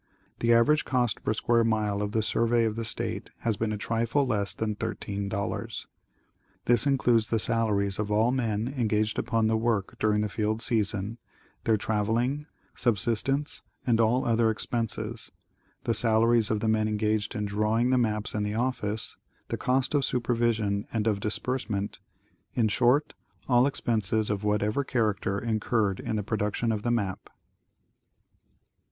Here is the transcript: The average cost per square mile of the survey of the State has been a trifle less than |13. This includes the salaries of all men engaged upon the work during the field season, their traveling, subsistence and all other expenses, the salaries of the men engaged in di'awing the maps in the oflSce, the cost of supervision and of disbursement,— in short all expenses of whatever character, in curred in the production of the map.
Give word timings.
The 0.39 0.51
average 0.51 0.83
cost 0.83 1.23
per 1.23 1.31
square 1.31 1.63
mile 1.63 2.01
of 2.01 2.11
the 2.11 2.23
survey 2.23 2.63
of 2.65 2.75
the 2.75 2.83
State 2.83 3.29
has 3.41 3.55
been 3.55 3.71
a 3.71 3.77
trifle 3.77 4.25
less 4.25 4.51
than 4.55 4.75
|13. 4.75 5.85
This 6.65 6.87
includes 6.87 7.27
the 7.27 7.37
salaries 7.37 7.99
of 7.99 8.09
all 8.09 8.31
men 8.31 8.73
engaged 8.75 9.19
upon 9.19 9.45
the 9.45 9.55
work 9.55 9.99
during 9.99 10.21
the 10.21 10.27
field 10.27 10.59
season, 10.63 11.19
their 11.65 11.77
traveling, 11.77 12.47
subsistence 12.73 13.61
and 13.85 13.99
all 13.99 14.25
other 14.25 14.49
expenses, 14.49 15.31
the 15.83 15.93
salaries 15.93 16.49
of 16.49 16.61
the 16.61 16.67
men 16.67 16.87
engaged 16.87 17.35
in 17.35 17.45
di'awing 17.45 17.91
the 17.91 17.97
maps 17.99 18.33
in 18.33 18.41
the 18.41 18.53
oflSce, 18.53 19.17
the 19.49 19.55
cost 19.57 19.93
of 19.93 20.03
supervision 20.03 20.87
and 20.91 21.05
of 21.05 21.19
disbursement,— 21.19 21.99
in 22.55 22.69
short 22.69 23.13
all 23.47 23.67
expenses 23.67 24.31
of 24.31 24.43
whatever 24.43 24.83
character, 24.83 25.37
in 25.37 25.59
curred 25.59 25.99
in 25.99 26.15
the 26.15 26.23
production 26.23 26.71
of 26.71 26.81
the 26.81 26.89
map. 26.89 27.29